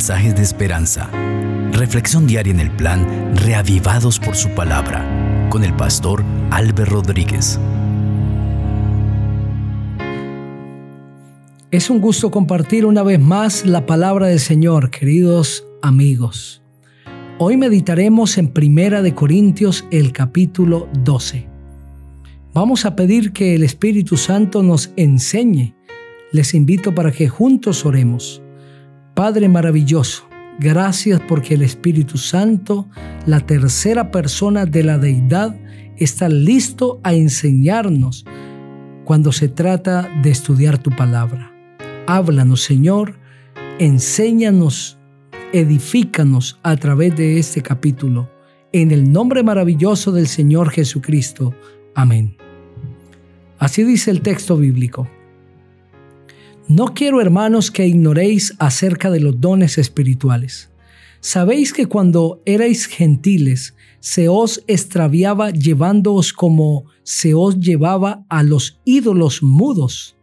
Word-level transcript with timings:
mensajes 0.00 0.34
de 0.34 0.40
esperanza. 0.40 1.10
Reflexión 1.72 2.26
diaria 2.26 2.54
en 2.54 2.60
el 2.60 2.70
plan 2.70 3.36
Reavivados 3.36 4.18
por 4.18 4.34
su 4.34 4.48
palabra 4.48 5.04
con 5.50 5.62
el 5.62 5.74
pastor 5.74 6.24
Álvaro 6.50 6.86
Rodríguez. 6.86 7.60
Es 11.70 11.90
un 11.90 12.00
gusto 12.00 12.30
compartir 12.30 12.86
una 12.86 13.02
vez 13.02 13.20
más 13.20 13.66
la 13.66 13.84
palabra 13.84 14.28
del 14.28 14.40
Señor, 14.40 14.88
queridos 14.88 15.66
amigos. 15.82 16.62
Hoy 17.36 17.58
meditaremos 17.58 18.38
en 18.38 18.48
Primera 18.48 19.02
de 19.02 19.14
Corintios 19.14 19.84
el 19.90 20.12
capítulo 20.12 20.88
12. 21.04 21.46
Vamos 22.54 22.86
a 22.86 22.96
pedir 22.96 23.34
que 23.34 23.54
el 23.54 23.64
Espíritu 23.64 24.16
Santo 24.16 24.62
nos 24.62 24.92
enseñe. 24.96 25.74
Les 26.32 26.54
invito 26.54 26.94
para 26.94 27.12
que 27.12 27.28
juntos 27.28 27.84
oremos. 27.84 28.40
Padre 29.20 29.50
maravilloso, 29.50 30.26
gracias 30.58 31.20
porque 31.28 31.52
el 31.52 31.60
Espíritu 31.60 32.16
Santo, 32.16 32.88
la 33.26 33.40
tercera 33.40 34.10
persona 34.10 34.64
de 34.64 34.82
la 34.82 34.96
deidad, 34.96 35.60
está 35.98 36.30
listo 36.30 37.00
a 37.02 37.12
enseñarnos 37.12 38.24
cuando 39.04 39.30
se 39.30 39.48
trata 39.48 40.08
de 40.22 40.30
estudiar 40.30 40.78
tu 40.78 40.88
palabra. 40.88 41.52
Háblanos, 42.06 42.62
Señor, 42.62 43.18
enséñanos, 43.78 44.98
edifícanos 45.52 46.58
a 46.62 46.76
través 46.76 47.14
de 47.14 47.38
este 47.38 47.60
capítulo. 47.60 48.30
En 48.72 48.90
el 48.90 49.12
nombre 49.12 49.42
maravilloso 49.42 50.12
del 50.12 50.28
Señor 50.28 50.70
Jesucristo. 50.70 51.54
Amén. 51.94 52.38
Así 53.58 53.84
dice 53.84 54.12
el 54.12 54.22
texto 54.22 54.56
bíblico. 54.56 55.10
No 56.70 56.94
quiero, 56.94 57.20
hermanos, 57.20 57.72
que 57.72 57.84
ignoréis 57.84 58.54
acerca 58.60 59.10
de 59.10 59.18
los 59.18 59.40
dones 59.40 59.76
espirituales. 59.76 60.70
Sabéis 61.18 61.72
que 61.72 61.86
cuando 61.86 62.42
erais 62.46 62.86
gentiles, 62.86 63.74
se 63.98 64.28
os 64.28 64.62
extraviaba 64.68 65.50
llevándoos 65.50 66.32
como 66.32 66.84
se 67.02 67.34
os 67.34 67.58
llevaba 67.58 68.24
a 68.28 68.44
los 68.44 68.80
ídolos 68.84 69.42
mudos. 69.42 70.16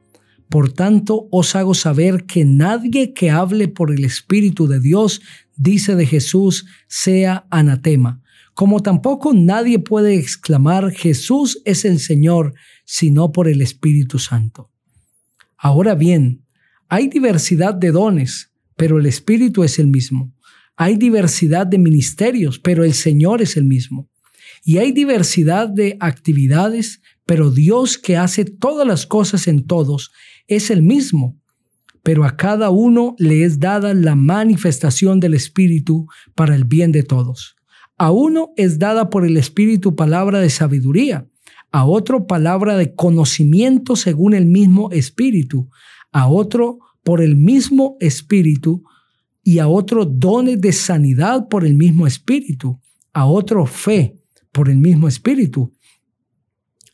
Por 0.47 0.72
tanto, 0.72 1.27
os 1.31 1.53
hago 1.53 1.73
saber 1.73 2.23
que 2.23 2.45
nadie 2.45 3.11
que 3.11 3.29
hable 3.29 3.67
por 3.67 3.91
el 3.91 4.05
Espíritu 4.05 4.67
de 4.67 4.79
Dios, 4.79 5.22
dice 5.57 5.97
de 5.97 6.05
Jesús, 6.05 6.66
sea 6.88 7.45
anatema 7.52 8.22
como 8.53 8.81
tampoco 8.81 9.33
nadie 9.35 9.77
puede 9.77 10.16
exclamar 10.16 10.91
Jesús 10.91 11.61
es 11.63 11.85
el 11.85 12.00
Señor, 12.00 12.55
sino 12.85 13.31
por 13.31 13.47
el 13.47 13.61
Espíritu 13.61 14.17
Santo. 14.17 14.72
Ahora 15.58 15.95
bien, 15.95 16.45
hay 16.88 17.08
diversidad 17.08 17.73
de 17.73 17.91
dones, 17.91 18.52
pero 18.75 19.00
el 19.00 19.05
Espíritu 19.05 19.63
es 19.63 19.80
el 19.80 19.88
mismo. 19.88 20.33
Hay 20.75 20.95
diversidad 20.95 21.66
de 21.66 21.80
ministerios, 21.80 22.59
pero 22.59 22.83
el 22.83 22.94
Señor 22.94 23.41
es 23.41 23.58
el 23.58 23.66
mismo. 23.66 24.09
Y 24.63 24.78
hay 24.78 24.91
diversidad 24.91 25.67
de 25.67 25.97
actividades, 26.00 27.02
pero 27.25 27.52
Dios 27.52 27.97
que 27.97 28.17
hace 28.17 28.45
todas 28.45 28.88
las 28.88 29.08
cosas 29.08 29.47
en 29.47 29.66
todos 29.66 30.11
es 30.47 30.69
el 30.69 30.83
mismo. 30.83 31.39
Pero 32.03 32.23
a 32.23 32.38
cada 32.38 32.69
uno 32.69 33.16
le 33.17 33.44
es 33.44 33.59
dada 33.59 33.94
la 33.94 34.16
manifestación 34.16 35.19
del 35.19 35.33
Espíritu 35.33 36.08
para 36.35 36.55
el 36.55 36.66
bien 36.66 36.91
de 36.91 37.03
todos. 37.03 37.55
A 37.97 38.11
uno 38.11 38.52
es 38.55 38.78
dada 38.78 39.09
por 39.09 39.25
el 39.25 39.38
Espíritu 39.38 39.95
palabra 39.95 40.39
de 40.39 40.52
sabiduría, 40.52 41.28
a 41.71 41.85
otro 41.85 42.27
palabra 42.27 42.77
de 42.77 42.95
conocimiento 42.95 43.95
según 43.95 44.33
el 44.33 44.45
mismo 44.45 44.89
Espíritu, 44.91 45.69
a 46.11 46.27
otro 46.27 46.79
por 47.03 47.21
el 47.21 47.35
mismo 47.35 47.97
Espíritu 47.99 48.83
y 49.43 49.59
a 49.59 49.67
otro 49.67 50.05
dones 50.05 50.59
de 50.59 50.73
sanidad 50.73 51.47
por 51.49 51.66
el 51.66 51.75
mismo 51.75 52.07
Espíritu, 52.07 52.79
a 53.13 53.25
otro 53.25 53.66
fe 53.66 54.17
por 54.51 54.69
el 54.69 54.77
mismo 54.77 55.07
Espíritu, 55.07 55.73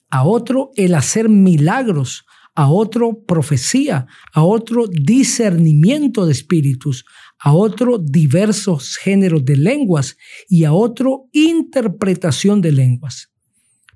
a 0.09 0.23
otro 0.23 0.71
el 0.75 0.95
hacer 0.95 1.29
milagros, 1.29 2.25
a 2.55 2.69
otro 2.69 3.23
profecía, 3.25 4.05
a 4.31 4.43
otro 4.43 4.87
discernimiento 4.87 6.25
de 6.25 6.33
espíritus, 6.33 7.05
a 7.39 7.53
otro 7.53 7.97
diversos 7.97 8.97
géneros 8.97 9.43
de 9.43 9.57
lenguas 9.57 10.17
y 10.47 10.65
a 10.65 10.73
otro 10.73 11.29
interpretación 11.31 12.61
de 12.61 12.71
lenguas. 12.71 13.31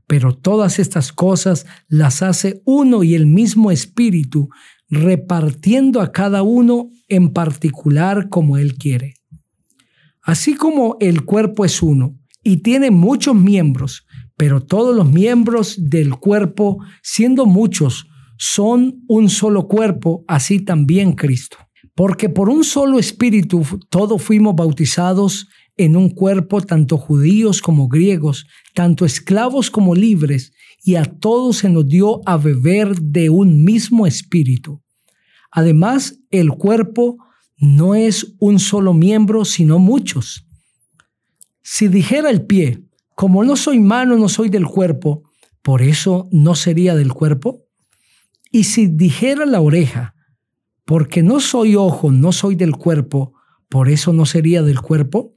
Pero 0.07 0.35
todas 0.35 0.79
estas 0.79 1.12
cosas 1.12 1.66
las 1.88 2.23
hace 2.23 2.62
uno 2.66 3.03
y 3.03 3.13
el 3.13 3.28
mismo 3.28 3.72
espíritu, 3.72 4.50
repartiendo 4.90 6.01
a 6.01 6.12
cada 6.12 6.44
uno 6.44 6.90
en 7.09 7.34
particular 7.34 8.29
como 8.29 8.57
él 8.57 8.75
quiere. 8.75 9.16
Así 10.22 10.56
como 10.56 10.97
el 11.00 11.23
cuerpo 11.25 11.66
es 11.66 11.81
uno 11.81 12.17
y 12.44 12.57
tiene 12.57 12.91
muchos 12.91 13.35
miembros, 13.35 14.06
pero 14.38 14.63
todos 14.63 14.96
los 14.96 15.09
miembros 15.09 15.75
del 15.78 16.16
cuerpo, 16.16 16.79
siendo 17.01 17.46
muchos, 17.46 18.07
son 18.38 19.03
un 19.07 19.29
solo 19.29 19.67
cuerpo, 19.67 20.23
así 20.28 20.59
también 20.59 21.13
Cristo. 21.13 21.57
Porque 21.96 22.29
por 22.29 22.50
un 22.50 22.63
solo 22.63 23.00
espíritu 23.00 23.63
todos 23.90 24.22
fuimos 24.22 24.56
bautizados 24.56 25.47
en 25.77 25.95
un 25.95 26.09
cuerpo, 26.09 26.61
tanto 26.61 26.97
judíos 26.97 27.61
como 27.61 27.88
griegos, 27.88 28.47
tanto 28.73 29.05
esclavos 29.05 29.69
como 29.69 29.95
libres, 29.95 30.53
y 30.83 30.95
a 30.95 31.05
todos 31.05 31.57
se 31.57 31.69
nos 31.69 31.88
dio 31.88 32.21
a 32.25 32.38
beber 32.38 32.99
de 32.99 33.29
un 33.29 33.63
mismo 33.63 34.07
espíritu. 34.07 34.81
Además, 35.51 36.19
el 36.31 36.51
cuerpo 36.51 37.17
no 37.57 37.95
es 37.95 38.35
un 38.39 38.59
solo 38.59 38.93
miembro, 38.93 39.45
sino 39.45 39.79
muchos. 39.79 40.47
Si 41.61 41.87
dijera 41.87 42.29
el 42.29 42.45
pie, 42.45 42.83
como 43.16 43.43
no 43.43 43.55
soy 43.55 43.79
mano, 43.79 44.16
no 44.17 44.29
soy 44.29 44.49
del 44.49 44.66
cuerpo, 44.66 45.23
¿por 45.61 45.81
eso 45.81 46.29
no 46.31 46.55
sería 46.55 46.95
del 46.95 47.13
cuerpo? 47.13 47.66
Y 48.51 48.66
si 48.66 48.87
dijera 48.87 49.45
la 49.45 49.59
oreja, 49.59 50.16
porque 50.85 51.23
no 51.23 51.39
soy 51.39 51.75
ojo, 51.75 52.11
no 52.11 52.31
soy 52.31 52.55
del 52.55 52.73
cuerpo, 52.75 53.33
por 53.69 53.89
eso 53.89 54.13
no 54.13 54.25
sería 54.25 54.61
del 54.61 54.79
cuerpo. 54.79 55.33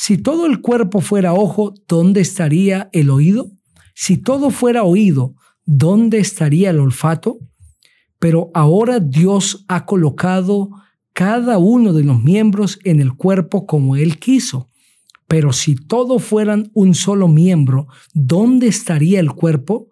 Si 0.00 0.16
todo 0.16 0.46
el 0.46 0.60
cuerpo 0.60 1.00
fuera 1.00 1.34
ojo, 1.34 1.74
¿dónde 1.88 2.20
estaría 2.20 2.88
el 2.92 3.10
oído? 3.10 3.50
Si 3.96 4.16
todo 4.16 4.50
fuera 4.50 4.84
oído, 4.84 5.34
¿dónde 5.66 6.18
estaría 6.18 6.70
el 6.70 6.78
olfato? 6.78 7.40
Pero 8.20 8.52
ahora 8.54 9.00
Dios 9.00 9.64
ha 9.66 9.86
colocado 9.86 10.70
cada 11.12 11.58
uno 11.58 11.92
de 11.92 12.04
los 12.04 12.22
miembros 12.22 12.78
en 12.84 13.00
el 13.00 13.14
cuerpo 13.14 13.66
como 13.66 13.96
Él 13.96 14.20
quiso. 14.20 14.70
Pero 15.26 15.52
si 15.52 15.74
todos 15.74 16.22
fueran 16.22 16.70
un 16.74 16.94
solo 16.94 17.26
miembro, 17.26 17.88
¿dónde 18.14 18.68
estaría 18.68 19.18
el 19.18 19.32
cuerpo? 19.32 19.88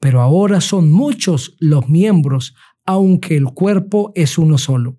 Pero 0.00 0.20
ahora 0.20 0.60
son 0.60 0.90
muchos 0.90 1.54
los 1.60 1.88
miembros, 1.88 2.56
aunque 2.84 3.36
el 3.36 3.44
cuerpo 3.44 4.10
es 4.16 4.36
uno 4.36 4.58
solo. 4.58 4.96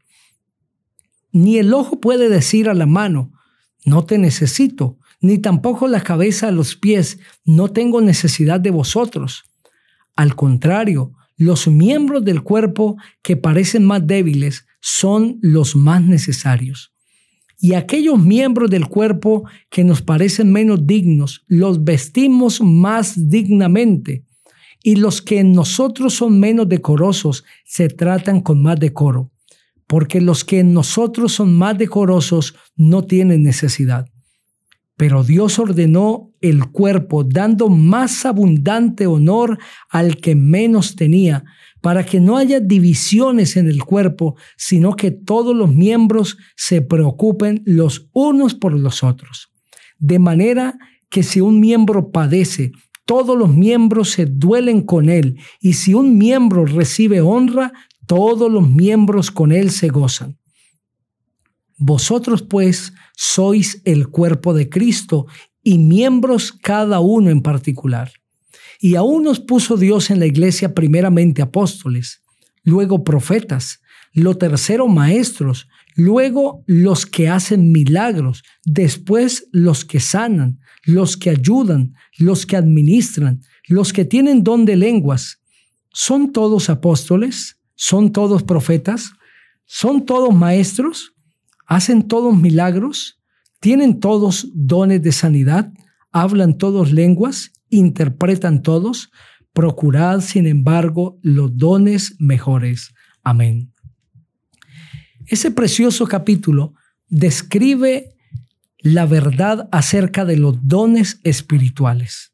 Ni 1.34 1.58
el 1.58 1.74
ojo 1.74 2.00
puede 2.00 2.30
decir 2.30 2.70
a 2.70 2.74
la 2.74 2.86
mano, 2.86 3.35
no 3.86 4.06
te 4.06 4.18
necesito, 4.18 4.98
ni 5.22 5.38
tampoco 5.38 5.88
la 5.88 6.02
cabeza 6.02 6.50
a 6.50 6.52
los 6.52 6.76
pies, 6.76 7.20
no 7.46 7.70
tengo 7.70 8.02
necesidad 8.02 8.60
de 8.60 8.72
vosotros. 8.72 9.46
Al 10.16 10.36
contrario, 10.36 11.14
los 11.38 11.68
miembros 11.68 12.24
del 12.24 12.44
cuerpo 12.44 12.98
que 13.22 13.38
parecen 13.38 13.86
más 13.86 14.06
débiles 14.06 14.66
son 14.80 15.40
los 15.42 15.76
más 15.76 16.02
necesarios. 16.02 16.94
Y 17.60 17.74
aquellos 17.74 18.20
miembros 18.20 18.70
del 18.70 18.88
cuerpo 18.88 19.48
que 19.70 19.84
nos 19.84 20.02
parecen 20.02 20.52
menos 20.52 20.86
dignos, 20.86 21.44
los 21.48 21.84
vestimos 21.84 22.62
más 22.62 23.30
dignamente 23.30 24.26
y 24.84 24.98
los 24.98 25.22
que 25.22 25.40
en 25.40 25.54
nosotros 25.54 26.14
son 26.14 26.40
menos 26.40 26.70
decorosos 26.70 27.44
se 27.66 27.88
tratan 27.88 28.42
con 28.42 28.62
más 28.62 28.80
decoro, 28.80 29.32
porque 29.88 30.22
los 30.22 30.44
que 30.44 30.60
en 30.60 30.74
nosotros 30.74 31.34
son 31.34 31.56
más 31.56 31.78
decorosos 31.78 32.56
no 32.76 33.04
tienen 33.04 33.44
necesidad. 33.44 34.08
Pero 34.98 35.24
Dios 35.24 35.60
ordenó 35.60 36.32
el 36.40 36.68
cuerpo 36.72 37.24
dando 37.24 37.70
más 37.70 38.26
abundante 38.26 39.08
honor 39.08 39.60
al 39.90 40.18
que 40.18 40.36
menos 40.36 40.96
tenía, 40.96 41.44
para 41.82 42.06
que 42.06 42.20
no 42.20 42.38
haya 42.38 42.60
divisiones 42.60 43.58
en 43.58 43.68
el 43.68 43.84
cuerpo, 43.84 44.36
sino 44.58 44.96
que 44.96 45.12
todos 45.12 45.56
los 45.56 45.74
miembros 45.74 46.38
se 46.56 46.82
preocupen 46.82 47.62
los 47.66 48.10
unos 48.14 48.56
por 48.56 48.74
los 48.74 49.04
otros. 49.04 49.52
De 50.00 50.18
manera 50.18 50.78
que 51.10 51.24
si 51.24 51.42
un 51.42 51.60
miembro 51.60 52.10
padece, 52.12 52.72
todos 53.06 53.38
los 53.38 53.54
miembros 53.56 54.10
se 54.10 54.26
duelen 54.26 54.82
con 54.82 55.10
él, 55.10 55.38
y 55.60 55.74
si 55.74 55.94
un 55.94 56.18
miembro 56.18 56.66
recibe 56.66 57.22
honra, 57.22 57.72
todos 58.06 58.52
los 58.52 58.70
miembros 58.70 59.32
con 59.32 59.52
él 59.52 59.72
se 59.72 59.90
gozan. 59.90 60.38
Vosotros 61.78 62.42
pues 62.42 62.94
sois 63.16 63.82
el 63.86 64.08
cuerpo 64.08 64.54
de 64.54 64.70
Cristo 64.70 65.28
y 65.62 65.78
miembros 65.78 66.52
cada 66.54 67.00
uno 67.00 67.30
en 67.30 67.42
particular. 67.42 68.12
Y 68.80 68.96
aún 68.96 69.24
nos 69.24 69.40
puso 69.40 69.78
Dios 69.78 70.10
en 70.10 70.20
la 70.20 70.26
iglesia 70.26 70.74
primeramente 70.74 71.42
apóstoles, 71.42 72.22
luego 72.64 73.04
profetas, 73.04 73.82
lo 74.14 74.38
tercero 74.38 74.88
maestros, 74.88 75.68
luego 75.96 76.64
los 76.68 77.06
que 77.06 77.30
hacen 77.30 77.72
milagros, 77.72 78.44
después 78.64 79.48
los 79.52 79.84
que 79.86 80.00
sanan, 80.00 80.60
los 80.84 81.18
que 81.18 81.30
ayudan, 81.30 81.96
los 82.18 82.46
que 82.46 82.58
administran, 82.58 83.42
los 83.68 83.92
que 83.92 84.06
tienen 84.06 84.44
don 84.44 84.66
de 84.66 84.76
lenguas. 84.76 85.42
¿Son 85.92 86.32
todos 86.32 86.70
apóstoles? 86.70 87.58
¿Son 87.76 88.12
todos 88.12 88.44
profetas? 88.44 89.12
¿Son 89.66 90.06
todos 90.06 90.34
maestros? 90.34 91.14
¿Hacen 91.68 92.08
todos 92.08 92.36
milagros? 92.36 93.22
¿Tienen 93.60 94.00
todos 94.00 94.50
dones 94.54 95.02
de 95.02 95.12
sanidad? 95.12 95.72
¿Hablan 96.12 96.58
todos 96.58 96.92
lenguas? 96.92 97.52
¿Interpretan 97.70 98.62
todos? 98.62 99.12
Procurad, 99.54 100.22
sin 100.22 100.48
embargo, 100.48 101.20
los 101.22 101.58
dones 101.58 102.16
mejores. 102.20 102.94
Amén. 103.24 103.74
Ese 105.26 105.50
precioso 105.50 106.06
capítulo 106.06 106.76
describe 107.08 108.16
la 108.80 109.08
verdad 109.08 109.68
acerca 109.72 110.26
de 110.26 110.38
los 110.38 110.68
dones 110.68 111.20
espirituales. 111.24 112.34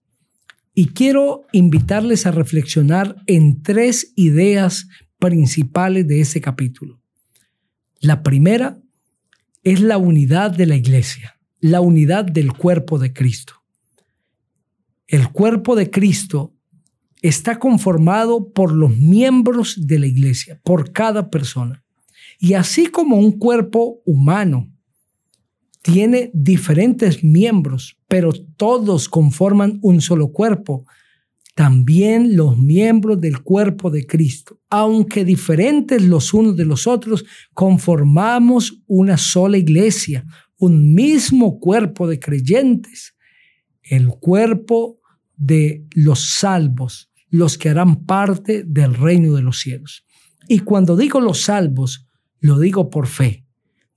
Y 0.73 0.87
quiero 0.87 1.45
invitarles 1.53 2.25
a 2.25 2.31
reflexionar 2.31 3.15
en 3.27 3.61
tres 3.61 4.11
ideas 4.15 4.87
principales 5.21 6.05
de 6.07 6.19
ese 6.19 6.41
capítulo. 6.41 6.99
La 8.01 8.23
primera 8.23 8.81
es 9.63 9.79
la 9.79 9.97
unidad 9.97 10.51
de 10.51 10.65
la 10.65 10.75
iglesia, 10.75 11.39
la 11.59 11.79
unidad 11.79 12.25
del 12.25 12.51
cuerpo 12.51 12.97
de 12.97 13.13
Cristo. 13.13 13.53
El 15.07 15.31
cuerpo 15.31 15.75
de 15.75 15.91
Cristo 15.91 16.55
está 17.21 17.59
conformado 17.59 18.51
por 18.51 18.73
los 18.73 18.97
miembros 18.97 19.75
de 19.87 19.99
la 19.99 20.07
iglesia, 20.07 20.59
por 20.63 20.91
cada 20.91 21.29
persona. 21.29 21.83
Y 22.39 22.55
así 22.55 22.87
como 22.87 23.17
un 23.17 23.37
cuerpo 23.37 24.01
humano 24.05 24.71
tiene 25.83 26.31
diferentes 26.33 27.23
miembros, 27.23 27.99
pero 28.07 28.33
todos 28.57 29.07
conforman 29.07 29.77
un 29.83 30.01
solo 30.01 30.31
cuerpo, 30.31 30.85
también 31.53 32.35
los 32.37 32.57
miembros 32.57 33.19
del 33.19 33.41
cuerpo 33.41 33.91
de 33.91 34.05
Cristo, 34.05 34.59
aunque 34.69 35.25
diferentes 35.25 36.01
los 36.01 36.33
unos 36.33 36.55
de 36.55 36.65
los 36.65 36.87
otros, 36.87 37.25
conformamos 37.53 38.81
una 38.87 39.17
sola 39.17 39.57
iglesia, 39.57 40.25
un 40.57 40.93
mismo 40.93 41.59
cuerpo 41.59 42.07
de 42.07 42.19
creyentes, 42.19 43.15
el 43.83 44.07
cuerpo 44.07 44.99
de 45.35 45.85
los 45.93 46.35
salvos, 46.35 47.11
los 47.29 47.57
que 47.57 47.69
harán 47.69 48.05
parte 48.05 48.63
del 48.65 48.93
reino 48.93 49.33
de 49.33 49.41
los 49.41 49.59
cielos. 49.59 50.05
Y 50.47 50.59
cuando 50.59 50.95
digo 50.95 51.19
los 51.19 51.41
salvos, 51.41 52.07
lo 52.39 52.59
digo 52.59 52.89
por 52.89 53.07
fe. 53.07 53.45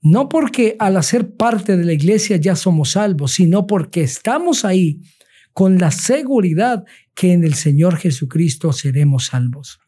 No 0.01 0.29
porque 0.29 0.75
al 0.79 0.97
hacer 0.97 1.35
parte 1.35 1.77
de 1.77 1.83
la 1.83 1.93
iglesia 1.93 2.37
ya 2.37 2.55
somos 2.55 2.91
salvos, 2.91 3.31
sino 3.31 3.65
porque 3.65 4.01
estamos 4.01 4.63
ahí 4.65 5.01
con 5.53 5.77
la 5.79 5.89
seguridad 5.89 6.83
que 7.15 7.33
en 7.33 7.43
el 7.43 7.55
Señor 7.55 7.97
Jesucristo 7.97 8.71
seremos 8.73 9.27
salvos. 9.27 9.79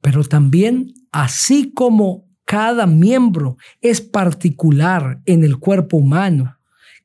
Pero 0.00 0.24
también, 0.24 0.92
así 1.12 1.72
como 1.72 2.26
cada 2.44 2.86
miembro 2.86 3.56
es 3.80 4.00
particular 4.00 5.20
en 5.26 5.44
el 5.44 5.58
cuerpo 5.58 5.98
humano, 5.98 6.56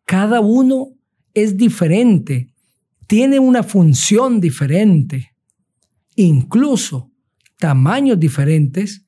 cada 0.05 0.39
uno 0.39 0.93
es 1.33 1.57
diferente 1.57 2.49
tiene 3.07 3.39
una 3.39 3.63
función 3.63 4.39
diferente, 4.39 5.33
incluso 6.15 7.11
tamaños 7.59 8.19
diferentes, 8.19 9.05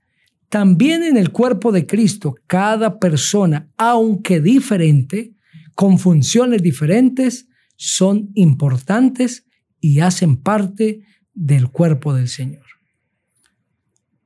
también 0.49 1.03
en 1.03 1.17
el 1.17 1.31
cuerpo 1.31 1.71
de 1.71 1.85
Cristo, 1.85 2.35
cada 2.47 2.99
persona, 2.99 3.69
aunque 3.77 4.39
diferente, 4.39 5.33
con 5.75 5.99
funciones 5.99 6.61
diferentes, 6.61 7.46
son 7.77 8.31
importantes 8.33 9.45
y 9.79 10.01
hacen 10.01 10.35
parte 10.35 11.01
del 11.33 11.69
cuerpo 11.69 12.13
del 12.13 12.27
Señor. 12.27 12.65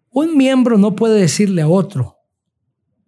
Un 0.09 0.35
miembro 0.35 0.79
no 0.79 0.95
puede 0.95 1.21
decirle 1.21 1.61
a 1.61 1.67
otro, 1.67 2.17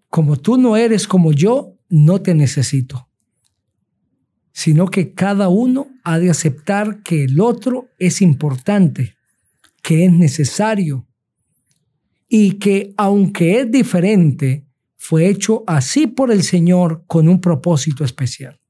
como 0.10 0.38
tú 0.38 0.58
no 0.58 0.78
eres 0.78 1.08
como 1.08 1.32
yo, 1.34 1.80
no 1.90 2.22
te 2.22 2.36
necesito 2.36 3.10
sino 4.54 4.88
que 4.88 5.14
cada 5.14 5.50
uno 5.50 5.88
ha 6.04 6.20
de 6.20 6.30
aceptar 6.30 7.02
que 7.02 7.24
el 7.24 7.42
otro 7.42 7.90
es 7.98 8.22
importante, 8.22 9.16
que 9.82 10.06
es 10.06 10.14
necesario 10.14 11.08
y 12.30 12.54
que 12.54 12.94
aunque 12.96 13.60
es 13.60 13.72
diferente, 13.72 14.68
fue 14.96 15.28
hecho 15.28 15.64
así 15.68 16.08
por 16.08 16.32
el 16.32 16.44
Señor 16.44 17.04
con 17.08 17.28
un 17.28 17.42
propósito 17.42 18.06
especial. 18.06 18.62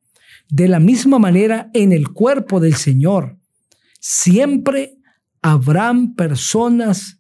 De 0.50 0.68
la 0.68 0.80
misma 0.80 1.20
manera, 1.20 1.70
en 1.74 1.92
el 1.92 2.10
cuerpo 2.10 2.60
del 2.60 2.76
Señor, 2.76 3.38
siempre 4.00 4.98
habrán 5.42 6.16
personas 6.16 7.20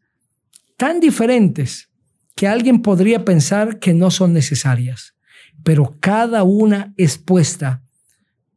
tan 0.77 0.99
diferentes 0.99 1.89
que 2.35 2.47
alguien 2.47 2.81
podría 2.81 3.25
pensar 3.25 3.79
que 3.79 3.93
no 3.93 4.11
son 4.11 4.33
necesarias, 4.33 5.15
pero 5.63 5.97
cada 5.99 6.43
una 6.43 6.93
es 6.97 7.17
puesta 7.17 7.83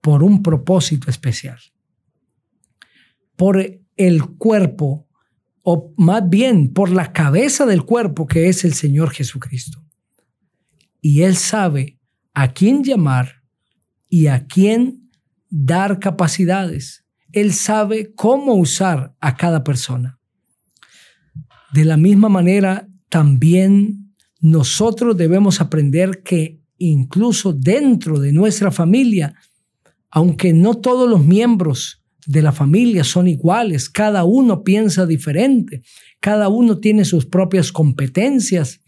por 0.00 0.22
un 0.22 0.42
propósito 0.42 1.10
especial. 1.10 1.58
Por 3.36 3.80
el 3.96 4.26
cuerpo, 4.38 5.08
o 5.62 5.92
más 5.96 6.28
bien 6.28 6.72
por 6.72 6.90
la 6.90 7.12
cabeza 7.12 7.66
del 7.66 7.84
cuerpo 7.84 8.26
que 8.26 8.48
es 8.48 8.64
el 8.64 8.72
Señor 8.72 9.10
Jesucristo. 9.10 9.84
Y 11.00 11.22
Él 11.22 11.36
sabe 11.36 11.98
a 12.34 12.52
quién 12.52 12.84
llamar 12.84 13.35
y 14.08 14.26
a 14.29 14.47
quién 14.47 15.11
dar 15.49 15.99
capacidades. 15.99 17.05
Él 17.32 17.53
sabe 17.53 18.14
cómo 18.14 18.55
usar 18.55 19.14
a 19.20 19.37
cada 19.37 19.64
persona. 19.64 20.19
De 21.73 21.85
la 21.85 21.97
misma 21.97 22.29
manera, 22.29 22.88
también 23.08 24.14
nosotros 24.41 25.17
debemos 25.17 25.61
aprender 25.61 26.23
que 26.23 26.61
incluso 26.79 27.53
dentro 27.53 28.20
de 28.20 28.32
nuestra 28.32 28.70
familia 28.70 29.35
aunque 30.17 30.55
no 30.55 30.75
todos 30.75 31.11
los 31.11 31.25
miembros 31.25 32.03
de 32.26 32.41
la 32.41 32.53
familia 32.53 33.05
son 33.05 33.29
iguales, 33.29 33.91
cada 33.91 34.25
uno 34.25 34.64
piensa 34.64 35.05
diferente, 35.05 35.82
cada 36.20 36.49
uno 36.49 36.79
tiene 36.79 37.05
sus 37.05 37.26
propias 37.26 37.70
competencias, 37.70 38.81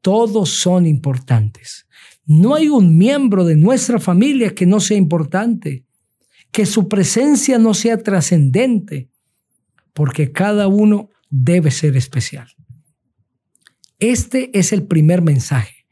todos 0.00 0.48
son 0.48 0.86
importantes. 0.86 1.86
No 2.30 2.54
hay 2.54 2.68
un 2.68 2.96
miembro 2.96 3.44
de 3.44 3.56
nuestra 3.56 3.98
familia 3.98 4.54
que 4.54 4.64
no 4.64 4.78
sea 4.78 4.96
importante, 4.96 5.84
que 6.52 6.64
su 6.64 6.88
presencia 6.88 7.58
no 7.58 7.74
sea 7.74 7.98
trascendente, 7.98 9.10
porque 9.92 10.30
cada 10.30 10.68
uno 10.68 11.08
debe 11.28 11.72
ser 11.72 11.96
especial. 11.96 12.48
Este 13.98 14.56
es 14.56 14.72
el 14.72 14.86
primer 14.86 15.22
mensaje. 15.22 15.86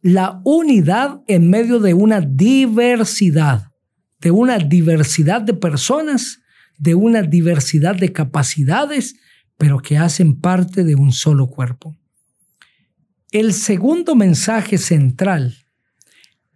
La 0.00 0.40
unidad 0.44 1.22
en 1.26 1.50
medio 1.50 1.80
de 1.80 1.92
una 1.92 2.20
diversidad 2.20 3.68
de 4.20 4.30
una 4.30 4.58
diversidad 4.58 5.42
de 5.42 5.54
personas, 5.54 6.40
de 6.76 6.94
una 6.94 7.22
diversidad 7.22 7.94
de 7.96 8.12
capacidades, 8.12 9.16
pero 9.56 9.78
que 9.78 9.98
hacen 9.98 10.40
parte 10.40 10.84
de 10.84 10.94
un 10.94 11.12
solo 11.12 11.48
cuerpo. 11.48 11.96
El 13.30 13.52
segundo 13.52 14.14
mensaje 14.14 14.78
central 14.78 15.54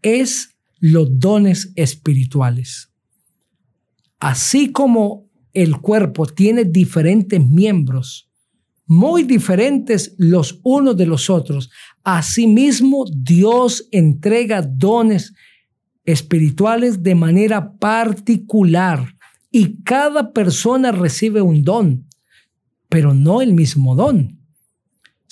es 0.00 0.56
los 0.78 1.18
dones 1.18 1.70
espirituales. 1.76 2.90
Así 4.18 4.72
como 4.72 5.28
el 5.52 5.82
cuerpo 5.82 6.26
tiene 6.26 6.64
diferentes 6.64 7.44
miembros, 7.46 8.30
muy 8.86 9.22
diferentes 9.22 10.14
los 10.16 10.60
unos 10.62 10.96
de 10.96 11.04
los 11.04 11.28
otros, 11.28 11.70
asimismo 12.04 13.04
Dios 13.14 13.86
entrega 13.90 14.62
dones 14.62 15.34
espirituales 16.06 17.02
de 17.02 17.14
manera 17.14 17.74
particular 17.76 19.14
y 19.50 19.82
cada 19.82 20.32
persona 20.32 20.90
recibe 20.90 21.42
un 21.42 21.62
don, 21.64 22.06
pero 22.88 23.12
no 23.12 23.42
el 23.42 23.52
mismo 23.52 23.94
don, 23.94 24.41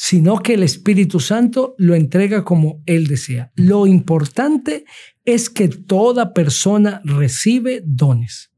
sino 0.02 0.38
que 0.38 0.54
el 0.54 0.62
Espíritu 0.62 1.20
Santo 1.20 1.74
lo 1.76 1.94
entrega 1.94 2.42
como 2.42 2.82
Él 2.86 3.06
desea. 3.06 3.52
Lo 3.54 3.86
importante 3.86 4.86
es 5.26 5.50
que 5.50 5.68
toda 5.68 6.32
persona 6.32 7.02
recibe 7.04 7.82
dones. 7.84 8.50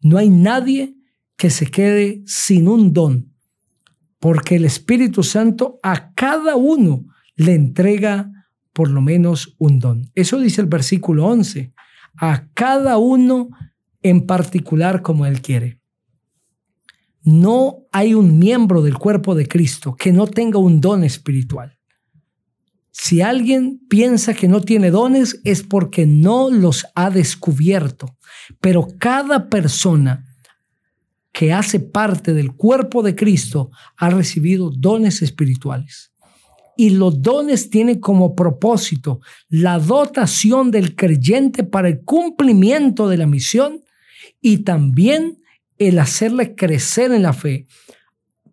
No 0.00 0.16
hay 0.16 0.30
nadie 0.30 0.94
que 1.36 1.50
se 1.50 1.66
quede 1.66 2.22
sin 2.24 2.68
un 2.68 2.92
don, 2.92 3.32
porque 4.20 4.54
el 4.54 4.64
Espíritu 4.64 5.24
Santo 5.24 5.80
a 5.82 6.14
cada 6.14 6.54
uno 6.54 7.04
le 7.34 7.54
entrega 7.54 8.30
por 8.72 8.88
lo 8.88 9.00
menos 9.00 9.56
un 9.58 9.80
don. 9.80 10.12
Eso 10.14 10.38
dice 10.38 10.60
el 10.60 10.68
versículo 10.68 11.26
11. 11.26 11.72
A 12.16 12.46
cada 12.54 12.96
uno 12.98 13.48
en 14.02 14.24
particular 14.24 15.02
como 15.02 15.26
Él 15.26 15.40
quiere. 15.40 15.80
No 17.26 17.88
hay 17.90 18.14
un 18.14 18.38
miembro 18.38 18.82
del 18.82 18.96
cuerpo 18.98 19.34
de 19.34 19.48
Cristo 19.48 19.96
que 19.96 20.12
no 20.12 20.28
tenga 20.28 20.60
un 20.60 20.80
don 20.80 21.02
espiritual. 21.02 21.76
Si 22.92 23.20
alguien 23.20 23.80
piensa 23.90 24.32
que 24.32 24.46
no 24.46 24.60
tiene 24.60 24.92
dones 24.92 25.40
es 25.42 25.64
porque 25.64 26.06
no 26.06 26.50
los 26.52 26.86
ha 26.94 27.10
descubierto. 27.10 28.16
Pero 28.60 28.86
cada 29.00 29.48
persona 29.48 30.24
que 31.32 31.52
hace 31.52 31.80
parte 31.80 32.32
del 32.32 32.54
cuerpo 32.54 33.02
de 33.02 33.16
Cristo 33.16 33.72
ha 33.96 34.08
recibido 34.08 34.70
dones 34.70 35.20
espirituales. 35.20 36.12
Y 36.76 36.90
los 36.90 37.20
dones 37.22 37.70
tienen 37.70 37.98
como 37.98 38.36
propósito 38.36 39.20
la 39.48 39.80
dotación 39.80 40.70
del 40.70 40.94
creyente 40.94 41.64
para 41.64 41.88
el 41.88 42.04
cumplimiento 42.04 43.08
de 43.08 43.16
la 43.16 43.26
misión 43.26 43.80
y 44.40 44.58
también 44.58 45.42
el 45.78 45.98
hacerle 45.98 46.54
crecer 46.54 47.12
en 47.12 47.22
la 47.22 47.32
fe 47.32 47.66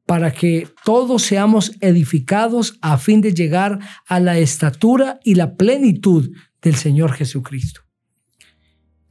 para 0.05 0.31
que 0.31 0.67
todos 0.83 1.23
seamos 1.23 1.71
edificados 1.79 2.77
a 2.81 2.97
fin 2.97 3.21
de 3.21 3.33
llegar 3.33 3.79
a 4.07 4.19
la 4.19 4.37
estatura 4.37 5.19
y 5.23 5.35
la 5.35 5.55
plenitud 5.55 6.31
del 6.61 6.75
Señor 6.75 7.13
Jesucristo. 7.13 7.81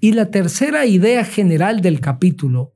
Y 0.01 0.13
la 0.13 0.31
tercera 0.31 0.85
idea 0.85 1.25
general 1.25 1.81
del 1.81 2.01
capítulo 2.01 2.75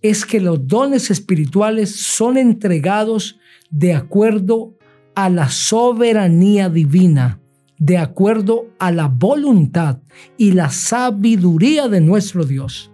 es 0.00 0.26
que 0.26 0.40
los 0.40 0.66
dones 0.66 1.10
espirituales 1.10 1.94
son 1.94 2.36
entregados 2.36 3.38
de 3.70 3.94
acuerdo 3.94 4.76
a 5.14 5.28
la 5.28 5.48
soberanía 5.48 6.68
divina, 6.68 7.40
de 7.78 7.98
acuerdo 7.98 8.68
a 8.78 8.90
la 8.90 9.06
voluntad 9.06 10.00
y 10.36 10.52
la 10.52 10.70
sabiduría 10.70 11.88
de 11.88 12.00
nuestro 12.00 12.44
Dios. 12.44 12.91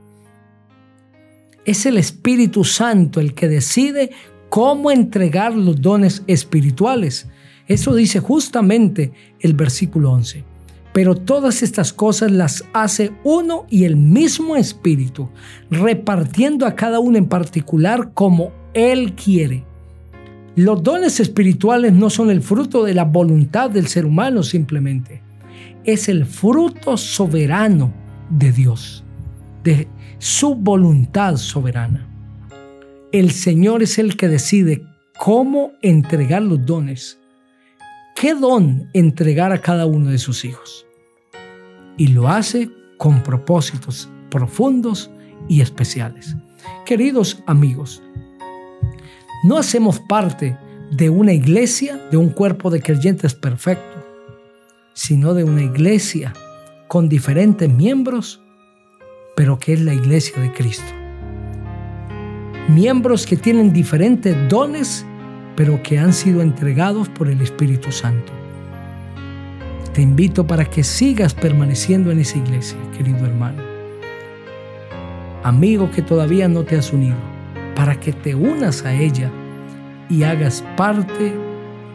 Es 1.69 1.85
el 1.85 1.99
Espíritu 1.99 2.65
Santo 2.65 3.21
el 3.21 3.35
que 3.35 3.47
decide 3.47 4.11
cómo 4.49 4.91
entregar 4.91 5.55
los 5.55 5.83
dones 5.83 6.23
espirituales. 6.27 7.29
Eso 7.67 7.95
dice 7.95 8.21
justamente 8.21 9.13
el 9.41 9.53
versículo 9.53 10.13
11. 10.13 10.45
Pero 10.95 11.15
todas 11.15 11.63
estas 11.63 11.93
cosas 11.93 12.31
las 12.31 12.65
hace 12.73 13.13
uno 13.23 13.67
y 13.69 13.85
el 13.85 13.97
mismo 13.97 14.57
Espíritu, 14.57 15.29
repartiendo 15.71 16.65
a 16.65 16.75
cada 16.75 17.01
uno 17.01 17.19
en 17.19 17.27
particular 17.27 18.13
como 18.15 18.51
Él 18.73 19.13
quiere. 19.13 19.63
Los 20.57 20.83
dones 20.83 21.21
espirituales 21.21 21.93
no 21.93 22.09
son 22.09 22.31
el 22.31 22.41
fruto 22.41 22.83
de 22.83 22.95
la 22.95 23.05
voluntad 23.05 23.69
del 23.69 23.89
ser 23.89 24.07
humano 24.07 24.43
simplemente. 24.43 25.21
Es 25.85 26.09
el 26.09 26.25
fruto 26.25 26.97
soberano 26.97 27.93
de 28.31 28.53
Dios, 28.53 29.05
de 29.69 29.87
su 30.17 30.55
voluntad 30.55 31.37
soberana. 31.37 32.09
El 33.13 33.31
Señor 33.33 33.83
es 33.83 33.99
el 33.99 34.17
que 34.17 34.27
decide 34.27 34.83
cómo 35.19 35.73
entregar 35.83 36.41
los 36.41 36.65
dones, 36.65 37.19
qué 38.17 38.35
don 38.35 38.89
entregar 38.95 39.53
a 39.53 39.61
cada 39.61 39.85
uno 39.85 40.09
de 40.09 40.17
sus 40.17 40.47
hijos. 40.47 40.87
Y 41.99 42.09
lo 42.09 42.29
hace 42.29 42.71
con 42.97 43.23
propósitos 43.23 44.09
profundos 44.31 45.11
y 45.51 45.61
especiales. 45.61 46.35
Queridos 46.87 47.43
amigos, 47.47 48.03
no 49.45 49.59
hacemos 49.59 50.01
parte 50.01 50.57
de 50.93 51.11
una 51.11 51.35
iglesia, 51.35 52.01
de 52.11 52.17
un 52.17 52.31
cuerpo 52.31 52.71
de 52.71 52.81
creyentes 52.81 53.35
perfecto, 53.35 54.03
sino 54.95 55.35
de 55.35 55.45
una 55.45 55.63
iglesia 55.63 56.33
con 56.89 57.11
diferentes 57.11 57.69
miembros, 57.69 58.43
pero 59.39 59.57
que 59.57 59.75
es 59.75 59.81
la 59.81 59.95
iglesia 59.95 60.43
de 60.43 60.53
Cristo 60.53 60.99
miembros 62.69 63.27
que 63.27 63.37
tienen 63.37 63.73
diferentes 63.73 64.37
dones, 64.49 65.05
pero 65.57 65.83
que 65.83 65.99
han 65.99 66.13
sido 66.13 66.43
entregados 66.43 67.09
por 67.09 67.29
el 67.29 67.41
Espíritu 67.41 67.91
Santo. 67.91 68.33
Te 69.93 70.03
invito 70.03 70.47
para 70.47 70.65
que 70.65 70.85
sigas 70.85 71.35
permaneciendo 71.35 72.13
en 72.13 72.21
esa 72.21 72.39
iglesia, 72.39 72.79
querido 72.97 73.25
hermano. 73.27 73.63
Amigo 75.43 75.91
que 75.91 76.03
todavía 76.03 76.47
no 76.47 76.63
te 76.63 76.77
has 76.77 76.93
unido, 76.93 77.17
para 77.75 77.99
que 77.99 78.13
te 78.13 78.35
unas 78.35 78.85
a 78.85 78.93
ella 78.93 79.31
y 80.11 80.23
hagas 80.23 80.63
parte 80.77 81.33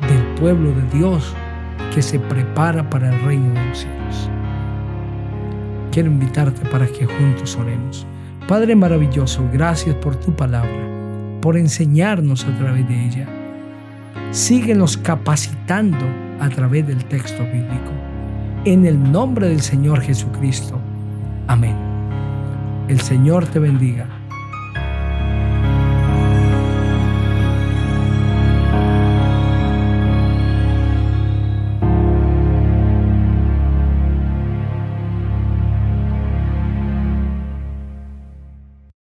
del 0.10 0.24
pueblo 0.40 0.72
de 0.72 0.98
Dios 0.98 1.34
que 1.94 2.02
se 2.02 2.20
prepara 2.20 2.90
para 2.90 3.14
el 3.14 3.22
reino 3.24 3.54
de 3.54 3.66
los 3.68 3.78
cielos. 3.78 4.30
Quiero 5.94 6.10
invitarte 6.10 6.68
para 6.72 6.88
que 6.88 7.06
juntos 7.06 7.56
oremos. 7.56 8.08
Padre 8.48 8.76
maravilloso, 8.76 9.48
gracias 9.54 9.94
por 9.98 10.16
tu 10.16 10.36
palabra, 10.36 10.72
por 11.40 11.56
enseñarnos 11.56 12.46
a 12.46 12.58
través 12.58 12.88
de 12.88 13.06
ella. 13.06 13.28
Síguenos 14.32 14.98
capacitando 14.98 16.04
a 16.40 16.50
través 16.50 16.88
del 16.88 17.06
texto 17.06 17.44
bíblico. 17.44 17.92
En 18.66 18.88
el 18.88 19.12
nombre 19.12 19.50
del 19.50 19.62
Señor 19.62 20.02
Jesucristo. 20.02 20.80
Amén. 21.46 21.76
El 22.88 23.00
Señor 23.00 23.46
te 23.46 23.60
bendiga 23.60 24.08